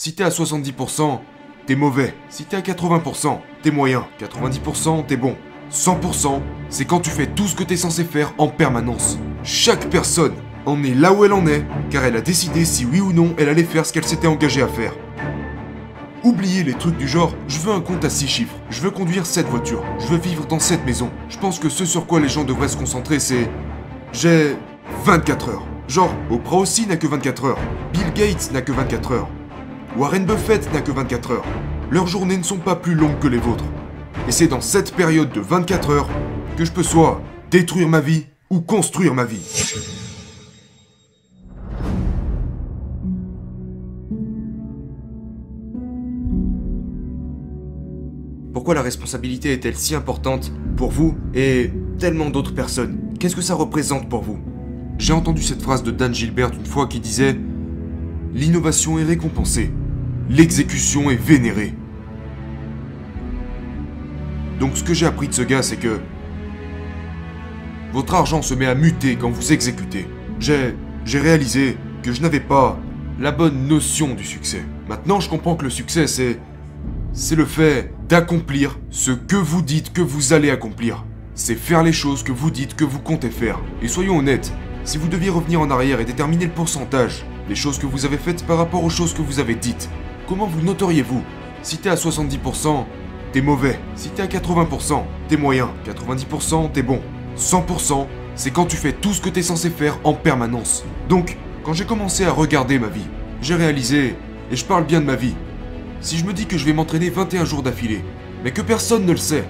Si 0.00 0.14
t'es 0.14 0.22
à 0.22 0.28
70%, 0.28 1.18
t'es 1.66 1.74
mauvais. 1.74 2.14
Si 2.28 2.44
t'es 2.44 2.56
à 2.56 2.60
80%, 2.60 3.40
t'es 3.62 3.72
moyen. 3.72 4.06
90%, 4.20 5.04
t'es 5.06 5.16
bon. 5.16 5.34
100%, 5.72 6.40
c'est 6.70 6.84
quand 6.84 7.00
tu 7.00 7.10
fais 7.10 7.26
tout 7.26 7.48
ce 7.48 7.56
que 7.56 7.64
t'es 7.64 7.76
censé 7.76 8.04
faire 8.04 8.32
en 8.38 8.46
permanence. 8.46 9.18
Chaque 9.42 9.90
personne 9.90 10.34
en 10.66 10.84
est 10.84 10.94
là 10.94 11.12
où 11.12 11.24
elle 11.24 11.32
en 11.32 11.48
est, 11.48 11.66
car 11.90 12.04
elle 12.04 12.14
a 12.14 12.20
décidé 12.20 12.64
si 12.64 12.84
oui 12.84 13.00
ou 13.00 13.12
non 13.12 13.34
elle 13.38 13.48
allait 13.48 13.64
faire 13.64 13.84
ce 13.84 13.92
qu'elle 13.92 14.04
s'était 14.04 14.28
engagée 14.28 14.62
à 14.62 14.68
faire. 14.68 14.94
Oubliez 16.22 16.62
les 16.62 16.74
trucs 16.74 16.96
du 16.96 17.08
genre, 17.08 17.34
je 17.48 17.58
veux 17.58 17.72
un 17.72 17.80
compte 17.80 18.04
à 18.04 18.10
6 18.10 18.28
chiffres, 18.28 18.54
je 18.70 18.80
veux 18.80 18.92
conduire 18.92 19.26
cette 19.26 19.48
voiture, 19.48 19.82
je 19.98 20.06
veux 20.06 20.18
vivre 20.18 20.46
dans 20.46 20.60
cette 20.60 20.86
maison. 20.86 21.10
Je 21.28 21.38
pense 21.38 21.58
que 21.58 21.68
ce 21.68 21.84
sur 21.84 22.06
quoi 22.06 22.20
les 22.20 22.28
gens 22.28 22.44
devraient 22.44 22.68
se 22.68 22.76
concentrer, 22.76 23.18
c'est... 23.18 23.50
J'ai 24.12 24.56
24 25.04 25.48
heures. 25.48 25.66
Genre, 25.88 26.14
Oprah 26.30 26.58
aussi 26.58 26.86
n'a 26.86 26.96
que 26.96 27.08
24 27.08 27.46
heures. 27.46 27.58
Bill 27.92 28.12
Gates 28.14 28.52
n'a 28.52 28.62
que 28.62 28.70
24 28.70 29.12
heures. 29.12 29.28
Warren 29.98 30.24
Buffett 30.24 30.72
n'a 30.72 30.80
que 30.80 30.92
24 30.92 31.32
heures. 31.32 31.44
Leurs 31.90 32.06
journées 32.06 32.36
ne 32.36 32.44
sont 32.44 32.58
pas 32.58 32.76
plus 32.76 32.94
longues 32.94 33.18
que 33.18 33.26
les 33.26 33.38
vôtres. 33.38 33.64
Et 34.28 34.30
c'est 34.30 34.46
dans 34.46 34.60
cette 34.60 34.94
période 34.94 35.32
de 35.32 35.40
24 35.40 35.90
heures 35.90 36.08
que 36.56 36.64
je 36.64 36.70
peux 36.70 36.84
soit 36.84 37.20
détruire 37.50 37.88
ma 37.88 37.98
vie 37.98 38.26
ou 38.48 38.60
construire 38.60 39.12
ma 39.12 39.24
vie. 39.24 39.42
Pourquoi 48.52 48.74
la 48.74 48.82
responsabilité 48.82 49.52
est-elle 49.52 49.74
si 49.74 49.96
importante 49.96 50.52
pour 50.76 50.92
vous 50.92 51.18
et 51.34 51.72
tellement 51.98 52.30
d'autres 52.30 52.54
personnes? 52.54 53.00
Qu'est-ce 53.18 53.34
que 53.34 53.42
ça 53.42 53.56
représente 53.56 54.08
pour 54.08 54.22
vous? 54.22 54.38
J'ai 54.96 55.12
entendu 55.12 55.42
cette 55.42 55.62
phrase 55.62 55.82
de 55.82 55.90
Dan 55.90 56.14
Gilbert 56.14 56.52
une 56.52 56.66
fois 56.66 56.86
qui 56.86 57.00
disait 57.00 57.36
L'innovation 58.32 59.00
est 59.00 59.04
récompensée, 59.04 59.72
l'exécution 60.28 61.10
est 61.10 61.20
vénérée. 61.20 61.74
Donc 64.60 64.76
ce 64.76 64.84
que 64.84 64.94
j'ai 64.94 65.06
appris 65.06 65.28
de 65.28 65.34
ce 65.34 65.42
gars, 65.42 65.62
c'est 65.62 65.76
que 65.76 66.00
votre 67.92 68.14
argent 68.14 68.42
se 68.42 68.54
met 68.54 68.66
à 68.66 68.74
muter 68.74 69.16
quand 69.16 69.30
vous 69.30 69.52
exécutez. 69.52 70.06
J'ai 70.40 70.74
réalisé 71.06 71.78
que 72.02 72.12
je 72.12 72.20
n'avais 72.20 72.40
pas 72.40 72.78
la 73.18 73.32
bonne 73.32 73.66
notion 73.66 74.14
du 74.14 74.24
succès. 74.24 74.62
Maintenant, 74.88 75.20
je 75.20 75.28
comprends 75.28 75.56
que 75.56 75.64
le 75.64 75.70
succès, 75.70 76.06
c'est 76.06 76.38
c'est 77.12 77.34
le 77.34 77.46
fait 77.46 77.92
d'accomplir 78.08 78.78
ce 78.90 79.10
que 79.10 79.34
vous 79.34 79.62
dites 79.62 79.92
que 79.92 80.02
vous 80.02 80.32
allez 80.34 80.50
accomplir. 80.50 81.04
C'est 81.34 81.54
faire 81.54 81.82
les 81.82 81.92
choses 81.92 82.22
que 82.22 82.32
vous 82.32 82.50
dites 82.50 82.76
que 82.76 82.84
vous 82.84 83.00
comptez 83.00 83.30
faire. 83.30 83.58
Et 83.82 83.88
soyons 83.88 84.18
honnêtes, 84.18 84.52
si 84.84 84.98
vous 84.98 85.08
deviez 85.08 85.30
revenir 85.30 85.60
en 85.60 85.70
arrière 85.70 86.00
et 86.00 86.04
déterminer 86.04 86.44
le 86.44 86.52
pourcentage 86.52 87.24
des 87.48 87.54
choses 87.54 87.78
que 87.78 87.86
vous 87.86 88.04
avez 88.04 88.18
faites 88.18 88.44
par 88.44 88.58
rapport 88.58 88.84
aux 88.84 88.90
choses 88.90 89.14
que 89.14 89.22
vous 89.22 89.40
avez 89.40 89.54
dites, 89.54 89.88
comment 90.28 90.46
vous 90.46 90.60
noteriez-vous 90.60 91.22
Si 91.62 91.78
t'es 91.78 91.88
à 91.88 91.94
70%, 91.94 92.84
t'es 93.32 93.40
mauvais. 93.40 93.80
Si 93.96 94.10
t'es 94.10 94.22
à 94.22 94.26
80%, 94.26 95.02
t'es 95.28 95.36
moyen. 95.36 95.70
90%, 95.86 96.70
t'es 96.72 96.82
bon. 96.82 97.00
100%, 97.36 98.06
c'est 98.34 98.50
quand 98.50 98.66
tu 98.66 98.76
fais 98.76 98.92
tout 98.92 99.12
ce 99.12 99.22
que 99.22 99.30
t'es 99.30 99.42
censé 99.42 99.70
faire 99.70 99.98
en 100.04 100.12
permanence. 100.12 100.84
Donc, 101.08 101.38
quand 101.64 101.72
j'ai 101.72 101.86
commencé 101.86 102.24
à 102.24 102.30
regarder 102.30 102.78
ma 102.78 102.88
vie, 102.88 103.06
j'ai 103.40 103.54
réalisé, 103.54 104.16
et 104.50 104.56
je 104.56 104.64
parle 104.64 104.84
bien 104.84 105.00
de 105.00 105.06
ma 105.06 105.16
vie, 105.16 105.34
si 106.00 106.16
je 106.16 106.24
me 106.24 106.32
dis 106.32 106.46
que 106.46 106.58
je 106.58 106.64
vais 106.64 106.72
m'entraîner 106.72 107.10
21 107.10 107.44
jours 107.44 107.62
d'affilée, 107.62 108.04
mais 108.44 108.52
que 108.52 108.62
personne 108.62 109.04
ne 109.06 109.12
le 109.12 109.18
sait, 109.18 109.44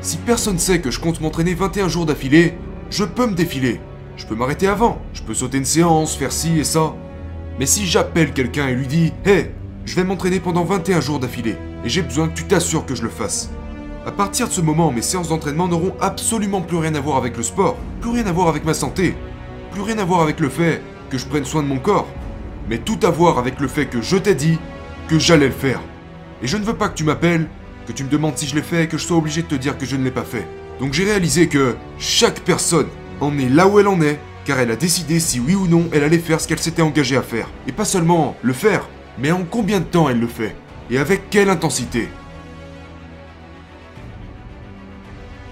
si 0.00 0.18
personne 0.18 0.58
sait 0.58 0.80
que 0.80 0.90
je 0.90 1.00
compte 1.00 1.20
m'entraîner 1.20 1.54
21 1.54 1.88
jours 1.88 2.06
d'affilée, 2.06 2.56
je 2.90 3.04
peux 3.04 3.26
me 3.26 3.34
défiler. 3.34 3.80
Je 4.16 4.24
peux 4.24 4.34
m'arrêter 4.34 4.68
avant, 4.68 5.02
je 5.12 5.22
peux 5.22 5.34
sauter 5.34 5.58
une 5.58 5.64
séance, 5.64 6.14
faire 6.14 6.32
ci 6.32 6.58
et 6.58 6.64
ça. 6.64 6.94
Mais 7.58 7.66
si 7.66 7.86
j'appelle 7.86 8.32
quelqu'un 8.32 8.68
et 8.68 8.74
lui 8.74 8.86
dis 8.86 9.12
Hé, 9.24 9.50
je 9.86 9.94
vais 9.96 10.04
m'entraîner 10.04 10.40
pendant 10.40 10.64
21 10.64 11.00
jours 11.00 11.18
d'affilée, 11.18 11.56
et 11.84 11.88
j'ai 11.88 12.02
besoin 12.02 12.28
que 12.28 12.34
tu 12.34 12.44
t'assures 12.44 12.84
que 12.84 12.94
je 12.94 13.02
le 13.02 13.08
fasse. 13.08 13.50
À 14.04 14.12
partir 14.12 14.48
de 14.48 14.52
ce 14.52 14.60
moment, 14.60 14.92
mes 14.92 15.02
séances 15.02 15.30
d'entraînement 15.30 15.66
n'auront 15.66 15.94
absolument 16.00 16.60
plus 16.60 16.76
rien 16.76 16.94
à 16.94 17.00
voir 17.00 17.16
avec 17.16 17.36
le 17.36 17.42
sport, 17.42 17.76
plus 18.00 18.10
rien 18.10 18.26
à 18.26 18.32
voir 18.32 18.48
avec 18.48 18.64
ma 18.64 18.74
santé, 18.74 19.14
plus 19.72 19.80
rien 19.80 19.98
à 19.98 20.04
voir 20.04 20.20
avec 20.20 20.38
le 20.38 20.48
fait 20.48 20.82
que 21.08 21.18
je 21.18 21.26
prenne 21.26 21.44
soin 21.44 21.62
de 21.62 21.68
mon 21.68 21.78
corps, 21.78 22.08
mais 22.68 22.78
tout 22.78 22.98
à 23.02 23.10
voir 23.10 23.38
avec 23.38 23.58
le 23.58 23.68
fait 23.68 23.86
que 23.86 24.02
je 24.02 24.16
t'ai 24.16 24.34
dit 24.34 24.58
que 25.08 25.18
j'allais 25.18 25.46
le 25.46 25.52
faire. 25.52 25.80
Et 26.42 26.46
je 26.46 26.56
ne 26.56 26.64
veux 26.64 26.74
pas 26.74 26.88
que 26.88 26.94
tu 26.94 27.04
m'appelles, 27.04 27.48
que 27.86 27.92
tu 27.92 28.04
me 28.04 28.10
demandes 28.10 28.36
si 28.36 28.46
je 28.46 28.54
l'ai 28.54 28.62
fait 28.62 28.84
et 28.84 28.88
que 28.88 28.98
je 28.98 29.06
sois 29.06 29.16
obligé 29.16 29.42
de 29.42 29.46
te 29.46 29.54
dire 29.54 29.78
que 29.78 29.86
je 29.86 29.96
ne 29.96 30.04
l'ai 30.04 30.10
pas 30.10 30.24
fait. 30.24 30.46
Donc 30.78 30.92
j'ai 30.92 31.04
réalisé 31.04 31.48
que 31.48 31.74
chaque 31.98 32.40
personne 32.40 32.88
en 33.20 33.38
est 33.38 33.48
là 33.48 33.66
où 33.66 33.80
elle 33.80 33.88
en 33.88 34.00
est, 34.02 34.18
car 34.46 34.60
elle 34.60 34.70
a 34.70 34.76
décidé 34.76 35.18
si 35.18 35.40
oui 35.40 35.56
ou 35.56 35.66
non 35.66 35.88
elle 35.92 36.04
allait 36.04 36.18
faire 36.18 36.40
ce 36.40 36.46
qu'elle 36.46 36.60
s'était 36.60 36.80
engagée 36.80 37.16
à 37.16 37.22
faire. 37.22 37.50
Et 37.66 37.72
pas 37.72 37.84
seulement 37.84 38.36
le 38.42 38.52
faire, 38.52 38.88
mais 39.18 39.32
en 39.32 39.44
combien 39.44 39.80
de 39.80 39.84
temps 39.84 40.08
elle 40.08 40.20
le 40.20 40.28
fait. 40.28 40.54
Et 40.88 40.98
avec 40.98 41.28
quelle 41.30 41.50
intensité. 41.50 42.08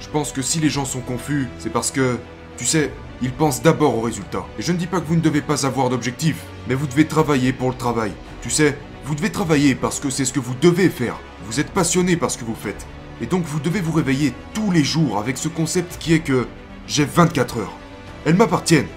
Je 0.00 0.08
pense 0.08 0.30
que 0.30 0.42
si 0.42 0.60
les 0.60 0.70
gens 0.70 0.84
sont 0.84 1.00
confus, 1.00 1.48
c'est 1.58 1.72
parce 1.72 1.90
que, 1.90 2.18
tu 2.56 2.64
sais, 2.64 2.92
ils 3.20 3.32
pensent 3.32 3.62
d'abord 3.62 3.98
au 3.98 4.00
résultat. 4.00 4.46
Et 4.60 4.62
je 4.62 4.70
ne 4.70 4.76
dis 4.76 4.86
pas 4.86 5.00
que 5.00 5.06
vous 5.06 5.16
ne 5.16 5.20
devez 5.20 5.40
pas 5.40 5.66
avoir 5.66 5.90
d'objectif, 5.90 6.36
mais 6.68 6.76
vous 6.76 6.86
devez 6.86 7.06
travailler 7.06 7.52
pour 7.52 7.70
le 7.70 7.76
travail. 7.76 8.12
Tu 8.42 8.50
sais, 8.50 8.78
vous 9.04 9.16
devez 9.16 9.30
travailler 9.30 9.74
parce 9.74 9.98
que 9.98 10.08
c'est 10.08 10.24
ce 10.24 10.32
que 10.32 10.40
vous 10.40 10.54
devez 10.60 10.88
faire. 10.88 11.18
Vous 11.46 11.58
êtes 11.58 11.70
passionné 11.70 12.16
par 12.16 12.30
ce 12.30 12.38
que 12.38 12.44
vous 12.44 12.54
faites. 12.54 12.86
Et 13.20 13.26
donc 13.26 13.44
vous 13.44 13.58
devez 13.58 13.80
vous 13.80 13.92
réveiller 13.92 14.32
tous 14.52 14.70
les 14.70 14.84
jours 14.84 15.18
avec 15.18 15.36
ce 15.36 15.48
concept 15.48 15.98
qui 15.98 16.14
est 16.14 16.20
que 16.20 16.46
j'ai 16.86 17.04
24 17.04 17.58
heures. 17.58 17.83
Elles 18.24 18.36
m'appartiennent. 18.36 18.88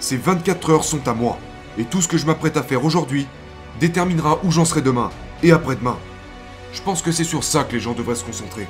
Ces 0.00 0.16
24 0.16 0.70
heures 0.70 0.84
sont 0.84 1.06
à 1.06 1.14
moi. 1.14 1.38
Et 1.78 1.84
tout 1.84 2.00
ce 2.00 2.08
que 2.08 2.18
je 2.18 2.26
m'apprête 2.26 2.56
à 2.56 2.62
faire 2.62 2.84
aujourd'hui 2.84 3.26
déterminera 3.80 4.40
où 4.44 4.50
j'en 4.50 4.64
serai 4.64 4.82
demain 4.82 5.10
et 5.42 5.52
après-demain. 5.52 5.96
Je 6.72 6.82
pense 6.82 7.02
que 7.02 7.12
c'est 7.12 7.24
sur 7.24 7.44
ça 7.44 7.64
que 7.64 7.74
les 7.74 7.80
gens 7.80 7.94
devraient 7.94 8.14
se 8.14 8.24
concentrer. 8.24 8.66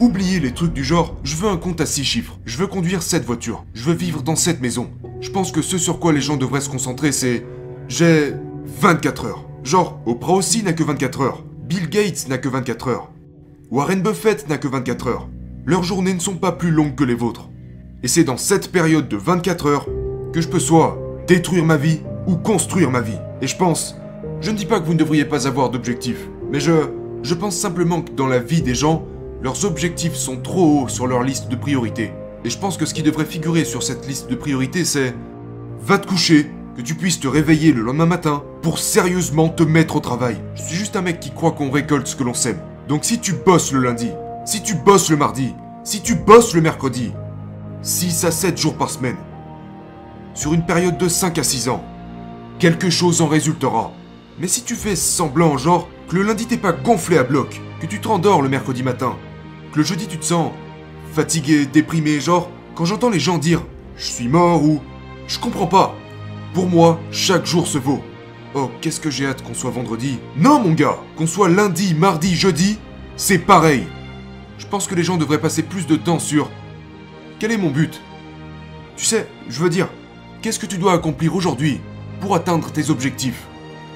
Oubliez 0.00 0.40
les 0.40 0.52
trucs 0.52 0.72
du 0.72 0.84
genre, 0.84 1.16
je 1.22 1.36
veux 1.36 1.48
un 1.48 1.56
compte 1.56 1.80
à 1.80 1.86
6 1.86 2.04
chiffres, 2.04 2.38
je 2.44 2.58
veux 2.58 2.66
conduire 2.66 3.02
cette 3.02 3.24
voiture, 3.24 3.64
je 3.74 3.84
veux 3.84 3.94
vivre 3.94 4.22
dans 4.22 4.36
cette 4.36 4.60
maison. 4.60 4.90
Je 5.20 5.30
pense 5.30 5.52
que 5.52 5.62
ce 5.62 5.78
sur 5.78 6.00
quoi 6.00 6.12
les 6.12 6.20
gens 6.20 6.36
devraient 6.36 6.60
se 6.60 6.68
concentrer, 6.68 7.12
c'est... 7.12 7.46
J'ai 7.88 8.34
24 8.80 9.26
heures. 9.26 9.48
Genre, 9.62 10.00
Oprah 10.04 10.32
aussi 10.32 10.62
n'a 10.62 10.72
que 10.72 10.82
24 10.82 11.20
heures. 11.20 11.44
Bill 11.62 11.88
Gates 11.88 12.28
n'a 12.28 12.38
que 12.38 12.48
24 12.48 12.88
heures. 12.88 13.10
Warren 13.70 14.02
Buffett 14.02 14.48
n'a 14.48 14.58
que 14.58 14.68
24 14.68 15.06
heures. 15.06 15.28
Leurs 15.64 15.84
journées 15.84 16.14
ne 16.14 16.18
sont 16.18 16.36
pas 16.36 16.52
plus 16.52 16.70
longues 16.70 16.94
que 16.94 17.04
les 17.04 17.14
vôtres. 17.14 17.48
Et 18.04 18.08
c'est 18.08 18.22
dans 18.22 18.36
cette 18.36 18.70
période 18.70 19.08
de 19.08 19.16
24 19.16 19.66
heures 19.66 19.86
que 20.34 20.42
je 20.42 20.48
peux 20.48 20.58
soit 20.58 20.98
détruire 21.26 21.64
ma 21.64 21.78
vie 21.78 22.00
ou 22.26 22.36
construire 22.36 22.90
ma 22.90 23.00
vie. 23.00 23.16
Et 23.40 23.46
je 23.46 23.56
pense, 23.56 23.96
je 24.42 24.50
ne 24.50 24.56
dis 24.56 24.66
pas 24.66 24.78
que 24.78 24.84
vous 24.84 24.92
ne 24.92 24.98
devriez 24.98 25.24
pas 25.24 25.48
avoir 25.48 25.70
d'objectifs, 25.70 26.28
mais 26.52 26.60
je, 26.60 26.72
je 27.22 27.32
pense 27.32 27.56
simplement 27.56 28.02
que 28.02 28.12
dans 28.12 28.26
la 28.26 28.40
vie 28.40 28.60
des 28.60 28.74
gens, 28.74 29.06
leurs 29.42 29.64
objectifs 29.64 30.16
sont 30.16 30.36
trop 30.36 30.82
hauts 30.82 30.88
sur 30.88 31.06
leur 31.06 31.22
liste 31.22 31.48
de 31.48 31.56
priorités. 31.56 32.12
Et 32.44 32.50
je 32.50 32.58
pense 32.58 32.76
que 32.76 32.84
ce 32.84 32.92
qui 32.92 33.02
devrait 33.02 33.24
figurer 33.24 33.64
sur 33.64 33.82
cette 33.82 34.06
liste 34.06 34.28
de 34.28 34.34
priorités, 34.34 34.84
c'est 34.84 35.14
va 35.80 35.96
te 35.96 36.06
coucher, 36.06 36.50
que 36.76 36.82
tu 36.82 36.96
puisses 36.96 37.20
te 37.20 37.28
réveiller 37.28 37.72
le 37.72 37.80
lendemain 37.80 38.04
matin 38.04 38.42
pour 38.60 38.80
sérieusement 38.80 39.48
te 39.48 39.62
mettre 39.62 39.96
au 39.96 40.00
travail. 40.00 40.36
Je 40.56 40.62
suis 40.62 40.76
juste 40.76 40.96
un 40.96 41.02
mec 41.02 41.20
qui 41.20 41.30
croit 41.30 41.52
qu'on 41.52 41.70
récolte 41.70 42.06
ce 42.06 42.16
que 42.16 42.24
l'on 42.24 42.34
sème. 42.34 42.58
Donc 42.86 43.06
si 43.06 43.18
tu 43.18 43.32
bosses 43.32 43.72
le 43.72 43.80
lundi, 43.80 44.10
si 44.44 44.62
tu 44.62 44.74
bosses 44.74 45.08
le 45.08 45.16
mardi, 45.16 45.54
si 45.84 46.02
tu 46.02 46.14
bosses 46.14 46.54
le 46.54 46.60
mercredi, 46.60 47.12
6 47.84 48.24
à 48.24 48.30
7 48.30 48.58
jours 48.58 48.78
par 48.78 48.88
semaine, 48.88 49.18
sur 50.32 50.54
une 50.54 50.64
période 50.64 50.96
de 50.96 51.06
5 51.06 51.36
à 51.36 51.44
6 51.44 51.68
ans, 51.68 51.84
quelque 52.58 52.88
chose 52.88 53.20
en 53.20 53.26
résultera. 53.26 53.92
Mais 54.38 54.48
si 54.48 54.62
tu 54.64 54.74
fais 54.74 54.96
semblant, 54.96 55.58
genre, 55.58 55.86
que 56.08 56.16
le 56.16 56.22
lundi 56.22 56.46
t'es 56.46 56.56
pas 56.56 56.72
gonflé 56.72 57.18
à 57.18 57.24
bloc, 57.24 57.60
que 57.82 57.86
tu 57.86 58.00
te 58.00 58.08
rendors 58.08 58.40
le 58.40 58.48
mercredi 58.48 58.82
matin, 58.82 59.16
que 59.70 59.78
le 59.78 59.84
jeudi 59.84 60.06
tu 60.06 60.16
te 60.16 60.24
sens 60.24 60.52
fatigué, 61.12 61.66
déprimé, 61.66 62.20
genre, 62.20 62.48
quand 62.74 62.86
j'entends 62.86 63.10
les 63.10 63.20
gens 63.20 63.36
dire 63.36 63.62
je 63.98 64.06
suis 64.06 64.28
mort 64.28 64.64
ou 64.64 64.80
je 65.26 65.38
comprends 65.38 65.66
pas. 65.66 65.94
Pour 66.54 66.66
moi, 66.68 66.98
chaque 67.10 67.44
jour 67.44 67.66
se 67.66 67.76
vaut. 67.76 68.02
Oh, 68.54 68.70
qu'est-ce 68.80 69.00
que 69.00 69.10
j'ai 69.10 69.26
hâte 69.26 69.42
qu'on 69.42 69.52
soit 69.52 69.70
vendredi. 69.70 70.18
Non, 70.38 70.58
mon 70.58 70.72
gars, 70.72 70.96
qu'on 71.16 71.26
soit 71.26 71.50
lundi, 71.50 71.94
mardi, 71.94 72.34
jeudi, 72.34 72.78
c'est 73.16 73.38
pareil. 73.38 73.86
Je 74.56 74.66
pense 74.66 74.86
que 74.86 74.94
les 74.94 75.02
gens 75.02 75.18
devraient 75.18 75.40
passer 75.40 75.62
plus 75.62 75.86
de 75.86 75.96
temps 75.96 76.18
sur 76.18 76.48
quel 77.38 77.52
est 77.52 77.58
mon 77.58 77.70
but? 77.70 78.00
Tu 78.96 79.04
sais, 79.04 79.26
je 79.48 79.60
veux 79.60 79.70
dire, 79.70 79.88
qu'est-ce 80.40 80.58
que 80.58 80.66
tu 80.66 80.78
dois 80.78 80.92
accomplir 80.92 81.34
aujourd'hui 81.34 81.80
pour 82.20 82.34
atteindre 82.34 82.70
tes 82.70 82.90
objectifs? 82.90 83.42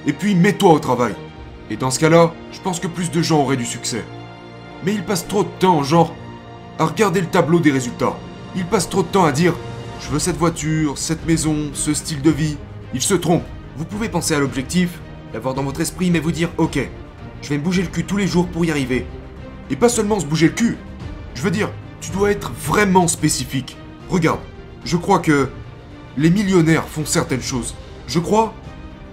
Et 0.06 0.12
puis 0.12 0.34
mets-toi 0.34 0.72
au 0.72 0.78
travail. 0.78 1.14
Et 1.70 1.76
dans 1.76 1.90
ce 1.90 2.00
cas-là, 2.00 2.34
je 2.50 2.60
pense 2.60 2.80
que 2.80 2.88
plus 2.88 3.10
de 3.10 3.22
gens 3.22 3.40
auraient 3.42 3.56
du 3.56 3.66
succès. 3.66 4.04
Mais 4.84 4.92
ils 4.92 5.04
passent 5.04 5.28
trop 5.28 5.44
de 5.44 5.48
temps, 5.60 5.82
genre, 5.82 6.14
à 6.78 6.86
regarder 6.86 7.20
le 7.20 7.26
tableau 7.28 7.60
des 7.60 7.70
résultats. 7.70 8.16
Ils 8.56 8.64
passent 8.64 8.88
trop 8.88 9.02
de 9.02 9.08
temps 9.08 9.24
à 9.24 9.32
dire 9.32 9.54
je 10.00 10.10
veux 10.10 10.18
cette 10.18 10.36
voiture, 10.36 10.96
cette 10.98 11.26
maison, 11.26 11.70
ce 11.74 11.94
style 11.94 12.22
de 12.22 12.30
vie. 12.30 12.56
Ils 12.94 13.02
se 13.02 13.14
trompent. 13.14 13.46
Vous 13.76 13.84
pouvez 13.84 14.08
penser 14.08 14.34
à 14.34 14.40
l'objectif, 14.40 14.98
l'avoir 15.32 15.54
dans 15.54 15.62
votre 15.62 15.80
esprit, 15.80 16.10
mais 16.10 16.20
vous 16.20 16.32
dire 16.32 16.50
ok, 16.56 16.78
je 17.42 17.48
vais 17.48 17.58
me 17.58 17.62
bouger 17.62 17.82
le 17.82 17.88
cul 17.88 18.04
tous 18.04 18.16
les 18.16 18.26
jours 18.26 18.48
pour 18.48 18.64
y 18.64 18.70
arriver. 18.70 19.06
Et 19.70 19.76
pas 19.76 19.88
seulement 19.88 20.18
se 20.18 20.26
bouger 20.26 20.46
le 20.46 20.54
cul. 20.54 20.76
Je 21.34 21.42
veux 21.42 21.50
dire, 21.50 21.70
tu 22.00 22.10
dois 22.10 22.30
être 22.30 22.52
vraiment 22.52 23.08
spécifique. 23.08 23.76
Regarde, 24.08 24.40
je 24.84 24.96
crois 24.96 25.18
que 25.18 25.48
les 26.16 26.30
millionnaires 26.30 26.88
font 26.88 27.04
certaines 27.04 27.42
choses. 27.42 27.74
Je 28.06 28.18
crois 28.18 28.54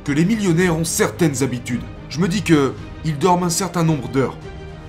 que 0.03 0.11
les 0.11 0.25
millionnaires 0.25 0.75
ont 0.75 0.83
certaines 0.83 1.43
habitudes. 1.43 1.81
Je 2.09 2.19
me 2.19 2.27
dis 2.27 2.43
que 2.43 2.73
ils 3.03 3.17
dorment 3.17 3.43
un 3.43 3.49
certain 3.49 3.83
nombre 3.83 4.07
d'heures. 4.09 4.37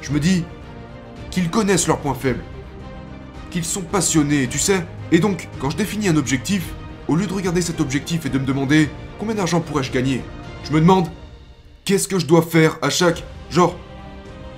Je 0.01 0.13
me 0.13 0.21
dis 0.21 0.45
qu'ils 1.31 1.51
connaissent 1.51 1.87
leurs 1.87 1.99
points 1.99 2.15
faibles. 2.15 2.45
Qu'ils 3.51 3.65
sont 3.65 3.83
passionnés, 3.83 4.47
tu 4.49 4.59
sais. 4.59 4.87
Et 5.13 5.19
donc, 5.19 5.49
quand 5.59 5.71
je 5.71 5.77
définis 5.77 6.09
un 6.09 6.17
objectif, 6.17 6.65
au 7.09 7.17
lieu 7.17 7.27
de 7.27 7.33
regarder 7.33 7.63
cet 7.63 7.81
objectif 7.81 8.27
et 8.27 8.29
de 8.29 8.39
me 8.39 8.47
demander 8.47 8.89
combien 9.19 9.35
d'argent 9.35 9.61
pourrais-je 9.61 9.93
gagner, 9.93 10.23
je 10.65 10.73
me 10.73 10.81
demande 10.81 11.09
qu'est-ce 11.85 12.09
que 12.09 12.19
je 12.19 12.27
dois 12.27 12.43
faire 12.43 12.79
à 12.83 12.91
chaque... 12.91 13.25
Genre, 13.51 13.77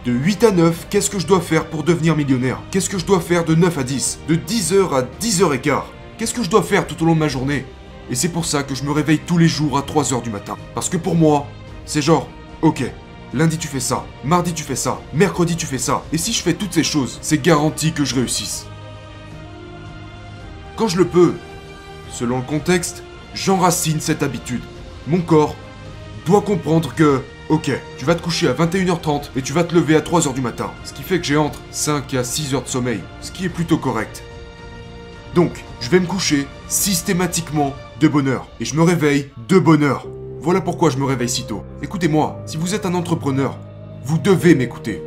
de 0.04 0.12
8 0.12 0.44
à 0.44 0.50
9, 0.52 0.86
qu'est-ce 0.90 1.10
que 1.10 1.18
je 1.18 1.26
dois 1.26 1.40
faire 1.40 1.66
pour 1.66 1.82
devenir 1.82 2.16
millionnaire? 2.16 2.60
Qu'est-ce 2.70 2.88
que 2.88 2.98
je 2.98 3.04
dois 3.04 3.20
faire 3.20 3.44
de 3.44 3.54
9 3.54 3.78
à 3.78 3.82
10 3.82 4.20
De 4.28 4.36
10h 4.36 4.94
à 4.94 5.02
10h15 5.20 5.82
Qu'est-ce 6.16 6.34
que 6.34 6.42
je 6.42 6.50
dois 6.50 6.62
faire 6.62 6.86
tout 6.86 7.02
au 7.02 7.06
long 7.06 7.14
de 7.14 7.20
ma 7.20 7.28
journée? 7.28 7.64
Et 8.10 8.14
c'est 8.14 8.30
pour 8.30 8.44
ça 8.44 8.62
que 8.62 8.74
je 8.74 8.84
me 8.84 8.90
réveille 8.90 9.18
tous 9.18 9.38
les 9.38 9.48
jours 9.48 9.76
à 9.76 9.82
3h 9.82 10.22
du 10.22 10.30
matin. 10.30 10.56
Parce 10.74 10.88
que 10.88 10.96
pour 10.96 11.14
moi, 11.14 11.46
c'est 11.84 12.02
genre, 12.02 12.28
ok, 12.62 12.90
lundi 13.34 13.58
tu 13.58 13.68
fais 13.68 13.80
ça, 13.80 14.06
mardi 14.24 14.52
tu 14.54 14.62
fais 14.64 14.76
ça, 14.76 15.00
mercredi 15.12 15.56
tu 15.56 15.66
fais 15.66 15.78
ça. 15.78 16.02
Et 16.12 16.18
si 16.18 16.32
je 16.32 16.42
fais 16.42 16.54
toutes 16.54 16.72
ces 16.72 16.84
choses, 16.84 17.18
c'est 17.20 17.42
garanti 17.42 17.92
que 17.92 18.04
je 18.04 18.14
réussisse. 18.14 18.66
Quand 20.76 20.88
je 20.88 20.96
le 20.96 21.06
peux, 21.06 21.34
selon 22.10 22.38
le 22.38 22.44
contexte, 22.44 23.02
j'enracine 23.34 24.00
cette 24.00 24.22
habitude. 24.22 24.62
Mon 25.06 25.20
corps 25.20 25.54
doit 26.24 26.42
comprendre 26.42 26.94
que, 26.94 27.22
ok, 27.48 27.70
tu 27.96 28.04
vas 28.04 28.14
te 28.14 28.22
coucher 28.22 28.48
à 28.48 28.52
21h30 28.52 29.30
et 29.36 29.42
tu 29.42 29.52
vas 29.52 29.64
te 29.64 29.74
lever 29.74 29.96
à 29.96 30.00
3h 30.00 30.34
du 30.34 30.40
matin. 30.40 30.70
Ce 30.84 30.92
qui 30.92 31.02
fait 31.02 31.18
que 31.18 31.26
j'ai 31.26 31.36
entre 31.36 31.60
5 31.70 32.14
à 32.14 32.24
6 32.24 32.54
heures 32.54 32.62
de 32.62 32.68
sommeil, 32.68 33.00
ce 33.20 33.32
qui 33.32 33.44
est 33.46 33.50
plutôt 33.50 33.78
correct. 33.78 34.22
Donc, 35.34 35.64
je 35.80 35.88
vais 35.88 36.00
me 36.00 36.06
coucher 36.06 36.46
systématiquement 36.68 37.74
de 38.00 38.08
bonne 38.08 38.28
heure. 38.28 38.48
Et 38.60 38.64
je 38.64 38.74
me 38.74 38.82
réveille 38.82 39.30
de 39.48 39.58
bonne 39.58 39.82
heure. 39.82 40.06
Voilà 40.40 40.60
pourquoi 40.60 40.90
je 40.90 40.98
me 40.98 41.04
réveille 41.04 41.28
si 41.28 41.46
tôt. 41.46 41.64
Écoutez-moi, 41.82 42.42
si 42.46 42.56
vous 42.56 42.74
êtes 42.74 42.86
un 42.86 42.94
entrepreneur, 42.94 43.58
vous 44.04 44.18
devez 44.18 44.54
m'écouter. 44.54 45.02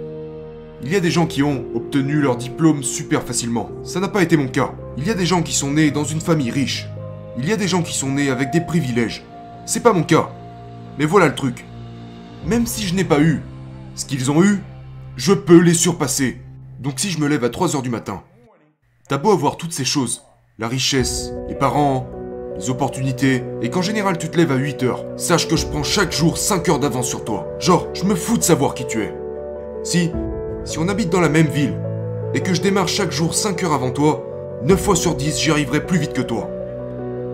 Il 0.84 0.92
y 0.92 0.96
a 0.96 1.00
des 1.00 1.12
gens 1.12 1.28
qui 1.28 1.44
ont 1.44 1.66
obtenu 1.76 2.22
leur 2.22 2.38
diplôme 2.38 2.84
super 2.84 3.24
facilement. 3.24 3.70
Ça 3.84 4.00
n'a 4.00 4.08
pas 4.08 4.24
été 4.24 4.36
mon 4.36 4.48
cas. 4.48 4.72
Il 4.98 5.06
y 5.06 5.12
a 5.12 5.16
des 5.16 5.26
gens 5.26 5.44
qui 5.44 5.54
sont 5.54 5.72
nés 5.72 5.92
dans 5.92 6.04
une 6.04 6.22
famille 6.22 6.52
riche. 6.52 6.88
Il 7.38 7.48
y 7.48 7.54
a 7.54 7.58
des 7.58 7.68
gens 7.68 7.84
qui 7.84 7.94
sont 7.94 8.10
nés 8.10 8.30
avec 8.30 8.52
des 8.52 8.62
privilèges. 8.62 9.24
C'est 9.66 9.84
pas 9.84 9.94
mon 9.94 10.04
cas. 10.04 10.30
Mais 10.98 11.06
voilà 11.06 11.28
le 11.28 11.36
truc. 11.36 11.66
Même 12.46 12.66
si 12.66 12.88
je 12.88 12.96
n'ai 12.96 13.04
pas 13.04 13.20
eu 13.20 13.42
ce 13.94 14.06
qu'ils 14.06 14.32
ont 14.32 14.44
eu, 14.44 14.64
je 15.16 15.32
peux 15.34 15.60
les 15.60 15.76
surpasser. 15.76 16.42
Donc 16.80 17.00
si 17.00 17.12
je 17.12 17.20
me 17.20 17.28
lève 17.28 17.44
à 17.44 17.50
3h 17.50 17.84
du 17.84 17.92
matin, 17.92 18.24
t'as 19.08 19.20
beau 19.20 19.32
avoir 19.32 19.58
toutes 19.58 19.74
ces 19.74 19.86
choses, 19.86 20.24
la 20.58 20.68
richesse, 20.68 21.32
les 21.48 21.54
parents, 21.54 22.10
les 22.58 22.72
opportunités, 22.72 23.44
et 23.62 23.70
qu'en 23.70 23.84
général 23.84 24.18
tu 24.18 24.28
te 24.28 24.38
lèves 24.38 24.52
à 24.52 24.58
8h, 24.58 25.18
sache 25.18 25.48
que 25.48 25.56
je 25.56 25.68
prends 25.68 25.84
chaque 25.84 26.12
jour 26.12 26.40
5 26.40 26.68
heures 26.70 26.80
d'avance 26.80 27.08
sur 27.08 27.24
toi. 27.24 27.48
Genre, 27.60 27.88
je 27.94 28.06
me 28.06 28.16
fous 28.16 28.40
de 28.40 28.44
savoir 28.44 28.74
qui 28.74 28.88
tu 28.88 29.04
es. 29.04 29.14
Si, 29.84 30.10
si 30.64 30.80
on 30.80 30.88
habite 30.88 31.12
dans 31.12 31.22
la 31.22 31.30
même 31.30 31.48
ville, 31.48 31.78
et 32.34 32.42
que 32.42 32.56
je 32.56 32.62
démarre 32.62 32.88
chaque 32.88 33.12
jour 33.12 33.36
5 33.36 33.62
heures 33.64 33.74
avant 33.74 33.92
toi, 33.92 34.26
9 34.64 34.82
fois 34.82 34.96
sur 34.96 35.14
10 35.14 35.40
j'y 35.40 35.52
arriverai 35.52 35.86
plus 35.86 36.00
vite 36.00 36.14
que 36.14 36.22
toi. 36.22 36.50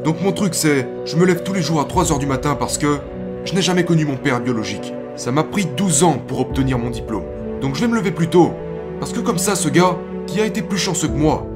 Donc 0.03 0.21
mon 0.21 0.33
truc 0.33 0.53
c'est, 0.53 0.85
je 1.05 1.15
me 1.15 1.25
lève 1.25 1.43
tous 1.43 1.53
les 1.53 1.61
jours 1.61 1.79
à 1.79 1.85
3h 1.85 2.19
du 2.19 2.25
matin 2.25 2.55
parce 2.55 2.77
que 2.77 2.99
je 3.45 3.53
n'ai 3.53 3.61
jamais 3.61 3.85
connu 3.85 4.03
mon 4.03 4.17
père 4.17 4.41
biologique. 4.41 4.93
Ça 5.17 5.31
m'a 5.31 5.43
pris 5.43 5.65
12 5.65 6.03
ans 6.03 6.21
pour 6.27 6.39
obtenir 6.39 6.77
mon 6.77 6.91
diplôme. 6.91 7.23
Donc 7.59 7.73
je 7.73 7.81
vais 7.81 7.87
me 7.87 7.95
lever 7.95 8.11
plus 8.11 8.27
tôt. 8.27 8.51
Parce 8.99 9.13
que 9.13 9.19
comme 9.19 9.39
ça, 9.39 9.55
ce 9.55 9.67
gars, 9.67 9.97
qui 10.27 10.39
a 10.39 10.45
été 10.45 10.61
plus 10.61 10.77
chanceux 10.77 11.07
que 11.07 11.17
moi, 11.17 11.47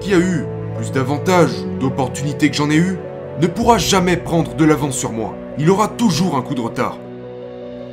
qui 0.00 0.12
a 0.14 0.18
eu 0.18 0.44
plus 0.76 0.90
d'avantages, 0.90 1.64
d'opportunités 1.78 2.50
que 2.50 2.56
j'en 2.56 2.70
ai 2.70 2.76
eu, 2.76 2.98
ne 3.40 3.46
pourra 3.46 3.78
jamais 3.78 4.16
prendre 4.16 4.56
de 4.56 4.64
l'avance 4.64 4.96
sur 4.96 5.12
moi. 5.12 5.36
Il 5.58 5.70
aura 5.70 5.86
toujours 5.86 6.36
un 6.36 6.42
coup 6.42 6.56
de 6.56 6.60
retard. 6.60 6.98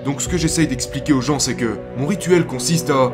Donc 0.05 0.23
ce 0.23 0.27
que 0.27 0.37
j'essaye 0.37 0.65
d'expliquer 0.65 1.13
aux 1.13 1.21
gens, 1.21 1.37
c'est 1.37 1.53
que 1.53 1.77
mon 1.97 2.07
rituel 2.07 2.47
consiste 2.47 2.89
à... 2.89 3.11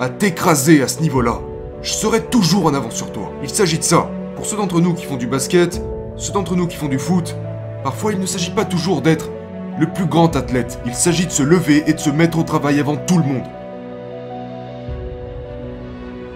à 0.00 0.08
t'écraser 0.08 0.82
à 0.82 0.88
ce 0.88 1.00
niveau-là. 1.02 1.38
Je 1.82 1.92
serai 1.92 2.20
toujours 2.20 2.66
en 2.66 2.74
avance 2.74 2.96
sur 2.96 3.12
toi. 3.12 3.30
Il 3.44 3.48
s'agit 3.48 3.78
de 3.78 3.84
ça. 3.84 4.10
Pour 4.34 4.44
ceux 4.44 4.56
d'entre 4.56 4.80
nous 4.80 4.92
qui 4.92 5.04
font 5.04 5.16
du 5.16 5.28
basket, 5.28 5.80
ceux 6.16 6.32
d'entre 6.32 6.56
nous 6.56 6.66
qui 6.66 6.76
font 6.76 6.88
du 6.88 6.98
foot, 6.98 7.36
parfois 7.84 8.12
il 8.12 8.18
ne 8.18 8.26
s'agit 8.26 8.50
pas 8.50 8.64
toujours 8.64 9.02
d'être 9.02 9.30
le 9.78 9.86
plus 9.86 10.06
grand 10.06 10.36
athlète. 10.36 10.78
Il 10.86 10.94
s'agit 10.94 11.26
de 11.26 11.32
se 11.32 11.42
lever 11.42 11.84
et 11.86 11.94
de 11.94 11.98
se 11.98 12.10
mettre 12.10 12.38
au 12.38 12.42
travail 12.42 12.80
avant 12.80 12.96
tout 12.96 13.18
le 13.18 13.24
monde. 13.24 13.44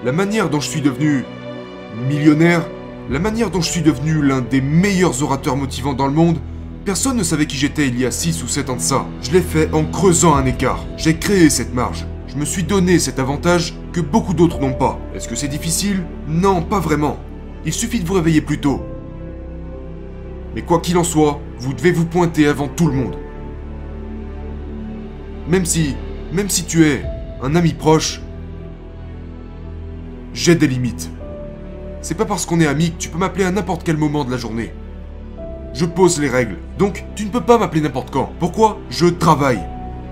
La 0.04 0.12
manière 0.12 0.50
dont 0.50 0.60
je 0.60 0.68
suis 0.68 0.80
devenu 0.80 1.24
millionnaire, 2.08 2.66
la 3.10 3.18
manière 3.18 3.50
dont 3.50 3.60
je 3.60 3.70
suis 3.70 3.82
devenu 3.82 4.22
l'un 4.22 4.40
des 4.40 4.60
meilleurs 4.60 5.22
orateurs 5.22 5.56
motivants 5.56 5.94
dans 5.94 6.06
le 6.06 6.12
monde, 6.12 6.38
personne 6.84 7.16
ne 7.16 7.22
savait 7.22 7.46
qui 7.46 7.56
j'étais 7.56 7.88
il 7.88 7.98
y 7.98 8.06
a 8.06 8.10
6 8.10 8.42
ou 8.42 8.48
7 8.48 8.70
ans 8.70 8.76
de 8.76 8.80
ça. 8.80 9.06
Je 9.22 9.32
l'ai 9.32 9.40
fait 9.40 9.72
en 9.72 9.84
creusant 9.84 10.34
un 10.34 10.46
écart. 10.46 10.84
J'ai 10.96 11.16
créé 11.16 11.50
cette 11.50 11.74
marge. 11.74 12.06
Je 12.28 12.36
me 12.36 12.44
suis 12.44 12.62
donné 12.62 12.98
cet 12.98 13.18
avantage 13.18 13.74
que 13.92 14.00
beaucoup 14.00 14.34
d'autres 14.34 14.60
n'ont 14.60 14.74
pas. 14.74 14.98
Est-ce 15.14 15.28
que 15.28 15.34
c'est 15.34 15.48
difficile? 15.48 16.04
Non, 16.28 16.62
pas 16.62 16.80
vraiment. 16.80 17.16
Il 17.64 17.72
suffit 17.72 18.00
de 18.00 18.06
vous 18.06 18.14
réveiller 18.14 18.40
plus 18.40 18.60
tôt. 18.60 18.82
Mais 20.54 20.62
quoi 20.62 20.80
qu'il 20.80 20.98
en 20.98 21.04
soit, 21.04 21.40
vous 21.58 21.72
devez 21.72 21.92
vous 21.92 22.06
pointer 22.06 22.46
avant 22.46 22.68
tout 22.68 22.86
le 22.86 22.94
monde. 22.94 23.16
Même 25.48 25.64
si, 25.64 25.96
même 26.30 26.50
si 26.50 26.64
tu 26.64 26.84
es 26.84 27.02
un 27.42 27.54
ami 27.54 27.72
proche, 27.72 28.20
j'ai 30.34 30.54
des 30.54 30.66
limites. 30.66 31.10
C'est 32.02 32.16
pas 32.16 32.26
parce 32.26 32.44
qu'on 32.44 32.60
est 32.60 32.66
amis 32.66 32.92
que 32.92 32.98
tu 32.98 33.08
peux 33.08 33.18
m'appeler 33.18 33.44
à 33.44 33.50
n'importe 33.50 33.82
quel 33.82 33.96
moment 33.96 34.24
de 34.24 34.30
la 34.30 34.36
journée. 34.36 34.74
Je 35.72 35.86
pose 35.86 36.20
les 36.20 36.28
règles. 36.28 36.58
Donc, 36.78 37.04
tu 37.14 37.24
ne 37.24 37.30
peux 37.30 37.40
pas 37.40 37.56
m'appeler 37.56 37.80
n'importe 37.80 38.10
quand. 38.10 38.30
Pourquoi? 38.38 38.78
Je 38.90 39.06
travaille. 39.06 39.60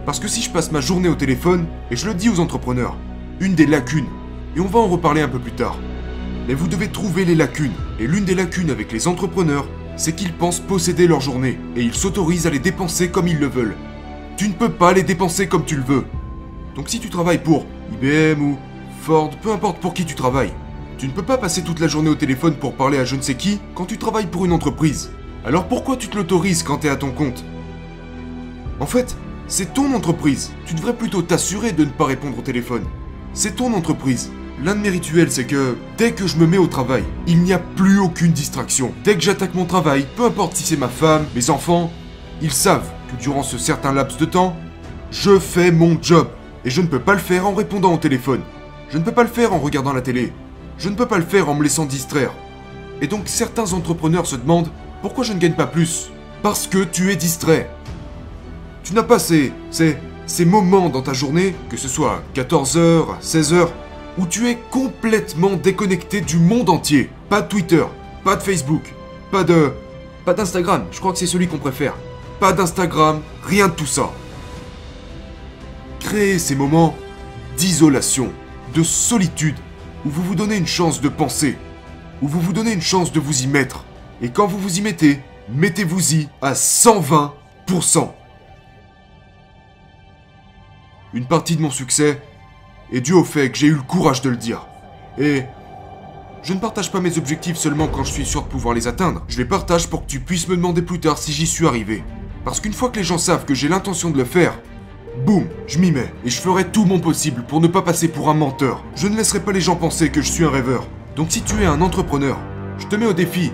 Parce 0.07 0.21
que 0.21 0.29
si 0.29 0.41
je 0.41 0.51
passe 0.51 0.73
ma 0.73 0.81
journée 0.81 1.09
au 1.09 1.15
téléphone, 1.15 1.67
et 1.91 1.97
je 1.97 2.07
le 2.07 2.15
dis 2.15 2.31
aux 2.31 2.41
entrepreneurs, 2.41 2.97
une 3.41 3.55
des 3.55 3.67
lacunes, 3.67 4.09
et 4.57 4.61
on 4.61 4.67
va 4.67 4.79
en 4.79 4.89
reparler 4.89 5.21
un 5.21 5.29
peu 5.29 5.39
plus 5.39 5.53
tard, 5.53 5.77
mais 6.49 6.55
vous 6.55 6.69
devez 6.69 6.89
trouver 6.89 7.27
les 7.27 7.35
lacunes. 7.35 7.73
Et 8.01 8.07
l'une 8.07 8.25
des 8.25 8.35
lacunes 8.35 8.71
avec 8.71 8.91
les 8.91 9.07
entrepreneurs, 9.07 9.67
c'est 9.97 10.15
qu'ils 10.15 10.33
pensent 10.33 10.61
posséder 10.61 11.07
leur 11.07 11.21
journée, 11.21 11.59
et 11.77 11.83
ils 11.83 11.95
s'autorisent 11.95 12.47
à 12.47 12.51
les 12.51 12.59
dépenser 12.59 13.11
comme 13.11 13.29
ils 13.29 13.39
le 13.39 13.49
veulent. 13.49 13.77
Tu 14.37 14.49
ne 14.49 14.53
peux 14.53 14.69
pas 14.69 14.93
les 14.93 15.03
dépenser 15.03 15.47
comme 15.47 15.65
tu 15.65 15.77
le 15.77 15.83
veux. 15.83 16.05
Donc 16.75 16.91
si 16.91 17.01
tu 17.01 17.09
travailles 17.09 17.43
pour 17.43 17.65
IBM 17.95 18.43
ou 18.43 18.59
Ford, 19.01 19.31
peu 19.41 19.51
importe 19.51 19.79
pour 19.79 19.95
qui 19.95 20.05
tu 20.05 20.15
travailles, 20.15 20.53
tu 20.99 21.07
ne 21.07 21.13
peux 21.13 21.23
pas 21.23 21.39
passer 21.39 21.63
toute 21.63 21.81
la 21.81 21.89
journée 21.89 22.11
au 22.11 22.15
téléphone 22.15 22.55
pour 22.55 22.75
parler 22.75 22.99
à 22.99 23.07
je 23.07 23.17
ne 23.17 23.23
sais 23.23 23.35
qui 23.35 23.61
quand 23.75 23.87
tu 23.87 23.97
travailles 23.97 24.27
pour 24.27 24.45
une 24.45 24.53
entreprise. 24.53 25.11
Alors 25.47 25.69
pourquoi 25.69 25.97
tu 25.97 26.09
te 26.09 26.17
l'autorises 26.19 26.63
quand 26.63 26.79
t'es 26.79 26.91
à 26.91 26.97
ton 26.97 27.13
compte? 27.13 27.45
En 28.79 28.85
fait, 28.85 29.17
c'est 29.47 29.73
ton 29.73 29.95
entreprise. 29.95 30.53
Tu 30.67 30.75
devrais 30.75 30.97
plutôt 30.97 31.23
t'assurer 31.23 31.73
de 31.73 31.85
ne 31.85 31.91
pas 31.91 32.05
répondre 32.05 32.39
au 32.39 32.43
téléphone. 32.43 32.85
C'est 33.33 33.57
ton 33.57 33.73
entreprise. 33.73 34.31
L'un 34.63 34.75
de 34.75 34.81
mes 34.81 34.91
rituels, 34.91 35.31
c'est 35.31 35.47
que 35.47 35.79
dès 35.97 36.13
que 36.13 36.27
je 36.27 36.37
me 36.37 36.47
mets 36.47 36.59
au 36.59 36.67
travail, 36.67 37.05
il 37.27 37.43
n'y 37.43 37.55
a 37.55 37.59
plus 37.59 37.99
aucune 37.99 38.33
distraction. 38.33 38.93
Dès 39.03 39.15
que 39.15 39.23
j'attaque 39.23 39.55
mon 39.55 39.65
travail, 39.65 40.07
peu 40.15 40.25
importe 40.25 40.57
si 40.57 40.65
c'est 40.65 40.79
ma 40.79 40.89
femme, 40.89 41.25
mes 41.35 41.49
enfants, 41.49 41.91
ils 42.43 42.53
savent 42.53 42.91
que 43.11 43.17
durant 43.21 43.43
ce 43.43 43.59
certain 43.59 43.93
laps 43.93 44.19
de 44.19 44.25
temps, 44.25 44.57
je 45.11 45.39
fais 45.39 45.71
mon 45.71 45.99
job. 46.01 46.29
Et 46.65 46.71
je 46.71 46.81
ne 46.81 46.87
peux 46.87 46.99
pas 46.99 47.15
le 47.15 47.21
faire 47.21 47.47
en 47.47 47.55
répondant 47.55 47.95
au 47.95 47.99
téléphone. 47.99 48.41
Je 48.91 48.99
ne 48.99 49.03
peux 49.03 49.13
pas 49.13 49.23
le 49.23 49.29
faire 49.29 49.53
en 49.53 49.59
regardant 49.59 49.93
la 49.93 50.01
télé. 50.01 50.33
Je 50.79 50.89
ne 50.89 50.95
peux 50.95 51.07
pas 51.07 51.19
le 51.19 51.25
faire 51.25 51.49
en 51.49 51.55
me 51.55 51.63
laissant 51.63 51.87
distraire. 51.87 52.33
Et 53.01 53.07
donc 53.07 53.23
certains 53.27 53.73
entrepreneurs 53.73 54.27
se 54.27 54.37
demandent 54.37 54.71
pourquoi 55.03 55.25
je 55.25 55.33
ne 55.33 55.39
gagne 55.39 55.55
pas 55.55 55.67
plus? 55.67 56.11
Parce 56.43 56.67
que 56.67 56.85
tu 56.85 57.13
es 57.13 57.17
distrait. 57.17 57.71
Tu 58.83 58.95
n'as 58.95 59.03
pas 59.03 59.19
ces, 59.19 59.53
ces, 59.71 60.45
moments 60.45 60.89
dans 60.89 61.03
ta 61.03 61.13
journée, 61.13 61.55
que 61.69 61.77
ce 61.77 61.89
soit 61.89 62.23
14h, 62.35 63.21
16h, 63.21 63.69
où 64.19 64.27
tu 64.27 64.49
es 64.49 64.59
complètement 64.71 65.55
déconnecté 65.55 66.21
du 66.21 66.39
monde 66.39 66.71
entier. 66.71 67.11
Pas 67.29 67.43
de 67.43 67.49
Twitter, 67.49 67.85
pas 68.25 68.37
de 68.37 68.43
Facebook, 68.43 68.95
pas 69.31 69.45
de... 69.45 69.73
pas 70.25 70.35
d'Instagram, 70.35 70.85
je 70.93 71.01
crois 71.01 71.13
que 71.13 71.19
c'est 71.19 71.27
celui 71.27 71.49
qu'on 71.49 71.59
préfère. 71.59 71.95
Pas 72.41 72.53
d'Instagram, 72.53 73.23
rien 73.45 73.69
de 73.69 73.73
tout 73.73 73.87
ça. 73.87 74.11
Créez 76.01 76.39
ces 76.39 76.55
moments 76.55 76.95
d'isolation, 77.57 78.31
de 78.75 78.83
solitude, 78.83 79.57
où 80.05 80.11
vous 80.11 80.23
vous 80.23 80.35
donnez 80.35 80.57
une 80.57 80.67
chance 80.67 81.01
de 81.01 81.09
penser, 81.09 81.57
où 82.21 82.29
vous 82.29 82.41
vous 82.41 82.53
donnez 82.53 82.73
une 82.73 82.83
chance 82.83 83.11
de 83.11 83.21
vous 83.21 83.43
y 83.43 83.47
mettre. 83.47 83.85
Et 84.21 84.29
quand 84.29 84.47
vous 84.47 84.59
vous 84.59 84.79
y 84.79 84.83
mettez, 84.83 85.21
mettez-vous-y 85.49 86.29
à 86.43 86.53
120%. 86.53 88.11
Une 91.15 91.27
partie 91.27 91.57
de 91.57 91.63
mon 91.63 91.71
succès 91.71 92.21
est 92.93 93.01
due 93.01 93.15
au 93.15 93.25
fait 93.25 93.51
que 93.51 93.57
j'ai 93.57 93.69
eu 93.69 93.75
le 93.75 93.83
courage 93.83 94.21
de 94.21 94.29
le 94.29 94.37
dire. 94.37 94.67
Et 95.19 95.45
je 96.43 96.53
ne 96.53 96.59
partage 96.59 96.93
pas 96.93 97.01
mes 97.01 97.17
objectifs 97.17 97.57
seulement 97.57 97.89
quand 97.89 98.05
je 98.05 98.13
suis 98.13 98.27
sûr 98.27 98.43
de 98.43 98.49
pouvoir 98.49 98.75
les 98.75 98.87
atteindre. 98.87 99.25
Je 99.27 99.39
les 99.39 99.47
partage 99.47 99.89
pour 99.89 100.03
que 100.03 100.11
tu 100.11 100.21
puisses 100.21 100.49
me 100.49 100.57
demander 100.57 100.83
plus 100.83 101.01
tard 101.01 101.17
si 101.17 101.33
j'y 101.33 101.47
suis 101.47 101.67
arrivé. 101.67 102.05
Parce 102.47 102.61
qu'une 102.61 102.73
fois 102.73 102.91
que 102.91 102.97
les 102.99 103.03
gens 103.03 103.19
savent 103.19 103.45
que 103.45 103.55
j'ai 103.55 103.67
l'intention 103.67 104.09
de 104.09 104.17
le 104.17 104.25
faire, 104.25 104.57
boum, 105.27 105.49
je 105.67 105.81
m'y 105.81 105.91
mets. 105.91 106.15
Et 106.25 106.31
je 106.31 106.41
ferai 106.41 106.65
tout 106.65 106.85
mon 106.85 107.01
possible 107.01 107.43
pour 107.43 107.61
ne 107.61 107.67
pas 107.67 107.83
passer 107.83 108.07
pour 108.07 108.31
un 108.31 108.35
menteur. 108.35 108.85
Je 108.95 109.09
ne 109.09 109.17
laisserai 109.17 109.41
pas 109.41 109.51
les 109.51 109.61
gens 109.61 109.75
penser 109.75 110.11
que 110.11 110.23
je 110.23 110.31
suis 110.31 110.45
un 110.45 110.51
rêveur. 110.51 110.87
Donc 111.17 111.33
si 111.33 111.43
tu 111.43 111.61
es 111.61 111.67
un 111.67 111.81
entrepreneur, 111.81 112.39
je 112.79 112.87
te 112.87 112.95
mets 112.95 113.07
au 113.07 113.15
défi 113.15 113.51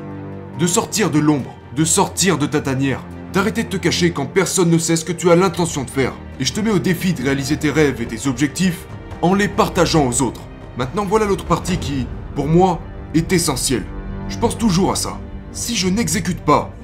de 0.58 0.66
sortir 0.66 1.10
de 1.10 1.18
l'ombre, 1.18 1.54
de 1.74 1.86
sortir 1.86 2.36
de 2.36 2.44
ta 2.44 2.60
tanière, 2.60 3.02
d'arrêter 3.32 3.64
de 3.64 3.70
te 3.70 3.78
cacher 3.78 4.10
quand 4.10 4.26
personne 4.26 4.68
ne 4.68 4.76
sait 4.76 4.96
ce 4.96 5.06
que 5.06 5.12
tu 5.12 5.30
as 5.30 5.36
l'intention 5.36 5.84
de 5.84 5.90
faire. 5.90 6.12
Et 6.38 6.44
je 6.44 6.52
te 6.52 6.60
mets 6.60 6.68
au 6.68 6.78
défi 6.78 7.14
de 7.14 7.22
réaliser 7.22 7.56
tes 7.56 7.70
rêves 7.70 8.02
et 8.02 8.06
tes 8.06 8.28
objectifs 8.28 8.84
en 9.22 9.32
les 9.32 9.48
partageant 9.48 10.06
aux 10.06 10.20
autres. 10.20 10.42
Maintenant 10.76 11.06
voilà 11.06 11.24
l'autre 11.24 11.46
partie 11.46 11.78
qui, 11.78 12.06
pour 12.34 12.46
moi, 12.46 12.78
est 13.14 13.32
essentielle. 13.32 13.86
Je 14.28 14.36
pense 14.36 14.58
toujours 14.58 14.92
à 14.92 14.96
ça. 14.96 15.18
Si 15.52 15.76
je 15.76 15.88
n'exécute 15.88 16.42
pas, 16.42 16.74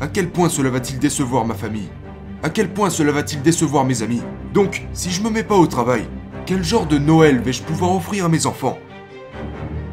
à 0.00 0.08
quel 0.08 0.28
point 0.28 0.48
cela 0.48 0.70
va-t-il 0.70 0.98
décevoir 0.98 1.44
ma 1.46 1.54
famille? 1.54 1.88
À 2.42 2.50
quel 2.50 2.68
point 2.68 2.90
cela 2.90 3.12
va-t-il 3.12 3.42
décevoir 3.42 3.84
mes 3.84 4.02
amis? 4.02 4.22
Donc, 4.52 4.86
si 4.92 5.10
je 5.10 5.22
me 5.22 5.30
mets 5.30 5.42
pas 5.42 5.56
au 5.56 5.66
travail, 5.66 6.06
quel 6.44 6.62
genre 6.62 6.86
de 6.86 6.98
Noël 6.98 7.40
vais-je 7.40 7.62
pouvoir 7.62 7.94
offrir 7.94 8.26
à 8.26 8.28
mes 8.28 8.46
enfants? 8.46 8.78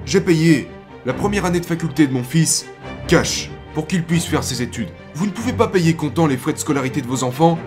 J'ai 0.06 0.20
payé 0.20 0.68
la 1.06 1.14
première 1.14 1.46
année 1.46 1.62
de 1.62 1.66
faculté 1.66 2.06
de 2.06 2.14
mon 2.14 2.24
fils 2.24 2.66
cash 3.08 3.50
pour 3.74 3.88
qu'il 3.88 4.04
puisse 4.04 4.26
faire 4.26 4.44
ses 4.44 4.62
études. 4.62 4.90
Vous 5.16 5.26
ne 5.26 5.32
pouvez 5.32 5.54
pas 5.54 5.68
payer 5.68 5.96
comptant 5.96 6.28
les 6.28 6.38
frais 6.38 6.54
de 6.54 6.58
scolarité 6.58 7.02
de 7.02 7.08
vos 7.08 7.24
enfants 7.24 7.58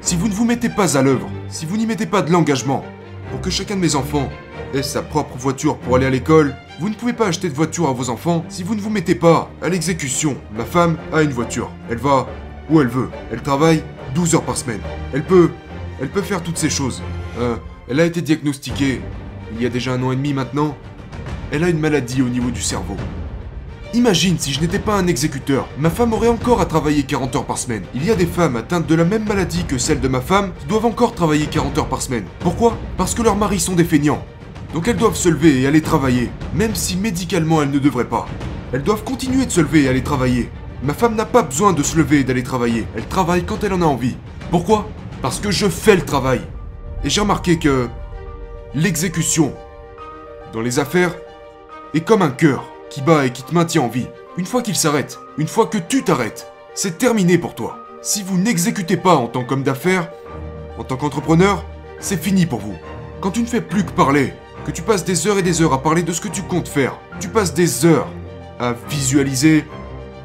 si 0.00 0.14
vous 0.14 0.28
ne 0.28 0.34
vous 0.34 0.44
mettez 0.44 0.68
pas 0.68 0.96
à 0.96 1.02
l'œuvre, 1.02 1.28
si 1.48 1.66
vous 1.66 1.76
n'y 1.76 1.86
mettez 1.86 2.06
pas 2.06 2.22
de 2.22 2.30
l'engagement. 2.30 2.84
Pour 3.30 3.40
que 3.40 3.50
chacun 3.50 3.76
de 3.76 3.80
mes 3.80 3.96
enfants 3.96 4.28
ait 4.74 4.82
sa 4.82 5.02
propre 5.02 5.36
voiture 5.36 5.78
pour 5.78 5.96
aller 5.96 6.06
à 6.06 6.10
l'école, 6.10 6.54
vous 6.80 6.88
ne 6.88 6.94
pouvez 6.94 7.12
pas 7.12 7.26
acheter 7.26 7.48
de 7.48 7.54
voiture 7.54 7.88
à 7.88 7.92
vos 7.92 8.08
enfants 8.08 8.44
si 8.48 8.62
vous 8.62 8.76
ne 8.76 8.80
vous 8.80 8.90
mettez 8.90 9.16
pas 9.16 9.50
à 9.62 9.68
l'exécution. 9.68 10.36
Ma 10.56 10.64
femme 10.64 10.96
a 11.12 11.22
une 11.22 11.32
voiture. 11.32 11.72
Elle 11.90 11.98
va 11.98 12.28
où 12.70 12.80
elle 12.80 12.86
veut. 12.86 13.10
Elle 13.32 13.42
travaille 13.42 13.82
12 14.14 14.36
heures 14.36 14.44
par 14.44 14.56
semaine. 14.56 14.80
Elle 15.12 15.24
peut... 15.24 15.50
Elle 16.00 16.08
peut 16.08 16.22
faire 16.22 16.40
toutes 16.40 16.58
ces 16.58 16.70
choses. 16.70 17.02
Euh, 17.40 17.56
elle 17.88 17.98
a 17.98 18.04
été 18.04 18.22
diagnostiquée 18.22 19.00
il 19.56 19.62
y 19.62 19.66
a 19.66 19.68
déjà 19.68 19.94
un 19.94 20.02
an 20.04 20.12
et 20.12 20.16
demi 20.16 20.32
maintenant. 20.32 20.76
Elle 21.50 21.64
a 21.64 21.68
une 21.68 21.80
maladie 21.80 22.22
au 22.22 22.28
niveau 22.28 22.50
du 22.50 22.62
cerveau. 22.62 22.96
Imagine 23.94 24.38
si 24.38 24.52
je 24.52 24.60
n'étais 24.60 24.78
pas 24.78 24.94
un 24.94 25.08
exécuteur, 25.08 25.66
ma 25.78 25.90
femme 25.90 26.12
aurait 26.12 26.28
encore 26.28 26.60
à 26.60 26.66
travailler 26.66 27.02
40 27.02 27.34
heures 27.34 27.46
par 27.46 27.58
semaine. 27.58 27.82
Il 27.94 28.04
y 28.04 28.10
a 28.10 28.14
des 28.14 28.26
femmes 28.26 28.54
atteintes 28.54 28.86
de 28.86 28.94
la 28.94 29.04
même 29.04 29.24
maladie 29.24 29.64
que 29.64 29.78
celle 29.78 30.00
de 30.00 30.08
ma 30.08 30.20
femme 30.20 30.52
qui 30.60 30.66
doivent 30.66 30.86
encore 30.86 31.14
travailler 31.14 31.46
40 31.46 31.78
heures 31.78 31.88
par 31.88 32.02
semaine. 32.02 32.26
Pourquoi? 32.40 32.76
Parce 32.96 33.14
que 33.14 33.22
leurs 33.22 33.36
maris 33.36 33.60
sont 33.60 33.74
des 33.74 33.84
feignants. 33.84 34.22
Donc 34.74 34.86
elles 34.86 34.96
doivent 34.96 35.16
se 35.16 35.28
lever 35.28 35.60
et 35.60 35.66
aller 35.66 35.82
travailler, 35.82 36.30
même 36.54 36.74
si 36.74 36.96
médicalement 36.96 37.62
elles 37.62 37.70
ne 37.70 37.78
devraient 37.78 38.08
pas. 38.08 38.26
Elles 38.72 38.82
doivent 38.82 39.04
continuer 39.04 39.46
de 39.46 39.50
se 39.50 39.60
lever 39.60 39.84
et 39.84 39.88
aller 39.88 40.02
travailler. 40.02 40.50
Ma 40.82 40.94
femme 40.94 41.16
n'a 41.16 41.24
pas 41.24 41.42
besoin 41.42 41.72
de 41.72 41.82
se 41.82 41.96
lever 41.96 42.20
et 42.20 42.24
d'aller 42.24 42.42
travailler. 42.42 42.86
Elle 42.94 43.06
travaille 43.06 43.44
quand 43.44 43.64
elle 43.64 43.72
en 43.72 43.82
a 43.82 43.86
envie. 43.86 44.16
Pourquoi? 44.50 44.88
Parce 45.22 45.40
que 45.40 45.50
je 45.50 45.68
fais 45.68 45.96
le 45.96 46.04
travail. 46.04 46.40
Et 47.02 47.10
j'ai 47.10 47.20
remarqué 47.20 47.58
que 47.58 47.88
l'exécution 48.74 49.54
dans 50.52 50.60
les 50.60 50.78
affaires 50.78 51.14
est 51.94 52.06
comme 52.06 52.22
un 52.22 52.30
cœur 52.30 52.64
qui 52.90 53.00
bat 53.00 53.26
et 53.26 53.32
qui 53.32 53.42
te 53.42 53.54
maintient 53.54 53.82
en 53.82 53.88
vie. 53.88 54.06
Une 54.36 54.46
fois 54.46 54.62
qu'il 54.62 54.76
s'arrête, 54.76 55.18
une 55.38 55.48
fois 55.48 55.66
que 55.66 55.78
tu 55.78 56.04
t'arrêtes, 56.04 56.52
c'est 56.74 56.98
terminé 56.98 57.38
pour 57.38 57.54
toi. 57.54 57.78
Si 58.02 58.22
vous 58.22 58.38
n'exécutez 58.38 58.96
pas 58.96 59.16
en 59.16 59.26
tant 59.26 59.44
qu'homme 59.44 59.64
d'affaires, 59.64 60.10
en 60.78 60.84
tant 60.84 60.96
qu'entrepreneur, 60.96 61.64
c'est 61.98 62.22
fini 62.22 62.46
pour 62.46 62.60
vous. 62.60 62.76
Quand 63.20 63.32
tu 63.32 63.40
ne 63.40 63.46
fais 63.46 63.60
plus 63.60 63.84
que 63.84 63.90
parler, 63.90 64.32
que 64.68 64.72
tu 64.72 64.82
passes 64.82 65.02
des 65.02 65.26
heures 65.26 65.38
et 65.38 65.42
des 65.42 65.62
heures 65.62 65.72
à 65.72 65.82
parler 65.82 66.02
de 66.02 66.12
ce 66.12 66.20
que 66.20 66.28
tu 66.28 66.42
comptes 66.42 66.68
faire, 66.68 66.92
tu 67.20 67.28
passes 67.28 67.54
des 67.54 67.86
heures 67.86 68.06
à 68.60 68.74
visualiser. 68.90 69.64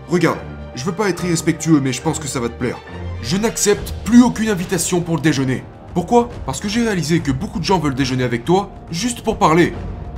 Regarde, 0.09 0.37
je 0.75 0.83
veux 0.83 0.91
pas 0.91 1.07
être 1.07 1.23
irrespectueux, 1.23 1.79
mais 1.79 1.93
je 1.93 2.01
pense 2.01 2.19
que 2.19 2.27
ça 2.27 2.41
va 2.41 2.49
te 2.49 2.59
plaire. 2.59 2.77
Je 3.21 3.37
n'accepte 3.37 3.93
plus 4.03 4.21
aucune 4.21 4.49
invitation 4.49 4.99
pour 4.99 5.15
le 5.15 5.21
déjeuner. 5.21 5.63
Pourquoi? 5.93 6.27
Parce 6.45 6.59
que 6.59 6.67
j'ai 6.67 6.83
réalisé 6.83 7.21
que 7.21 7.31
beaucoup 7.31 7.57
de 7.57 7.63
gens 7.63 7.79
veulent 7.79 7.95
déjeuner 7.95 8.25
avec 8.25 8.43
toi 8.43 8.69
juste 8.91 9.21
pour 9.21 9.37
parler. 9.37 9.73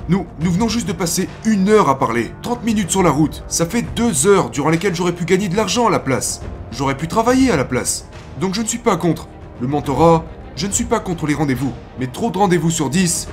Nous, 0.09 0.25
nous 0.39 0.51
venons 0.51 0.69
juste 0.69 0.87
de 0.87 0.93
passer 0.93 1.29
une 1.45 1.69
heure 1.69 1.87
à 1.87 1.99
parler. 1.99 2.31
30 2.41 2.63
minutes 2.63 2.89
sur 2.89 3.03
la 3.03 3.11
route. 3.11 3.43
Ça 3.47 3.67
fait 3.67 3.83
deux 3.95 4.25
heures 4.25 4.49
durant 4.49 4.71
lesquelles 4.71 4.95
j'aurais 4.95 5.13
pu 5.13 5.25
gagner 5.25 5.49
de 5.49 5.55
l'argent 5.55 5.85
à 5.85 5.91
la 5.91 5.99
place. 5.99 6.41
J'aurais 6.71 6.97
pu 6.97 7.07
travailler 7.07 7.51
à 7.51 7.57
la 7.57 7.65
place. 7.65 8.07
Donc 8.41 8.55
je 8.55 8.63
ne 8.63 8.67
suis 8.67 8.79
pas 8.79 8.97
contre 8.97 9.27
le 9.61 9.67
mentorat, 9.67 10.25
je 10.55 10.65
ne 10.65 10.71
suis 10.71 10.85
pas 10.85 10.99
contre 10.99 11.27
les 11.27 11.35
rendez-vous. 11.35 11.73
Mais 11.99 12.07
trop 12.07 12.31
de 12.31 12.39
rendez-vous 12.39 12.71
sur 12.71 12.89
10 12.89 13.27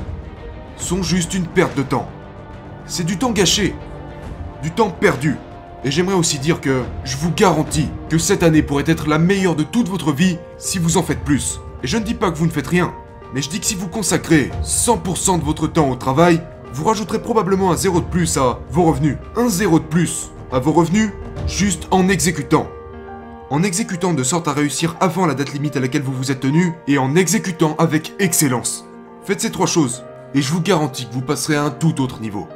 sont 0.77 1.03
juste 1.03 1.35
une 1.35 1.47
perte 1.47 1.77
de 1.77 1.83
temps. 1.83 2.09
C'est 2.87 3.05
du 3.05 3.19
temps 3.19 3.33
gâché. 3.33 3.75
Du 4.63 4.71
temps 4.71 4.91
perdu. 4.91 5.37
Et 5.85 5.91
j'aimerais 5.91 6.15
aussi 6.15 6.39
dire 6.39 6.61
que 6.61 6.83
je 7.05 7.17
vous 7.17 7.33
garantis 7.33 7.89
que 8.09 8.19
cette 8.19 8.43
année 8.43 8.63
pourrait 8.63 8.85
être 8.87 9.09
la 9.09 9.19
meilleure 9.19 9.57
de 9.57 9.65
toute 9.65 9.89
votre 9.89 10.13
vie 10.13 10.39
si 10.59 10.79
vous 10.79 10.97
en 10.97 11.03
faites 11.03 11.25
plus. 11.25 11.61
Et 11.83 11.87
je 11.87 11.97
ne 11.97 12.05
dis 12.05 12.15
pas 12.15 12.31
que 12.31 12.39
vous 12.39 12.47
ne 12.47 12.53
faites 12.53 12.69
rien, 12.69 12.93
mais 13.35 13.43
je 13.43 13.49
dis 13.49 13.59
que 13.59 13.67
si 13.67 13.75
vous 13.75 13.89
consacrez 13.89 14.51
100% 14.63 15.41
de 15.41 15.45
votre 15.45 15.67
temps 15.67 15.91
au 15.91 15.97
travail, 15.97 16.41
vous 16.73 16.85
rajouterez 16.85 17.21
probablement 17.21 17.73
un 17.73 17.77
zéro 17.77 18.01
de 18.01 18.07
plus 18.07 18.37
à 18.37 18.61
vos 18.71 18.85
revenus. 18.85 19.17
Un 19.37 19.49
zéro 19.49 19.81
de 19.81 19.85
plus 19.85 20.31
à 20.53 20.59
vos 20.59 20.73
revenus 20.73 21.11
juste 21.49 21.89
en 21.91 22.09
exécutant. 22.09 22.69
En 23.51 23.63
exécutant 23.63 24.15
de 24.15 24.23
sorte 24.23 24.49
à 24.49 24.53
réussir 24.53 24.97
avant 25.01 25.27
la 25.27 25.35
date 25.35 25.53
limite 25.53 25.77
à 25.77 25.81
laquelle 25.81 26.03
vous 26.03 26.13
vous 26.13 26.31
êtes 26.31 26.41
tenu 26.41 26.73
et 26.87 26.99
en 26.99 27.17
exécutant 27.17 27.75
avec 27.79 28.15
excellence. 28.19 28.87
Faites 29.25 29.41
ces 29.41 29.51
trois 29.51 29.67
choses 29.67 30.05
et 30.35 30.43
je 30.43 30.53
vous 30.53 30.61
garantis 30.61 31.07
que 31.07 31.13
vous 31.13 31.23
passerez 31.23 31.57
à 31.57 31.65
un 31.65 31.71
tout 31.71 32.01
autre 32.01 32.21
niveau. 32.21 32.49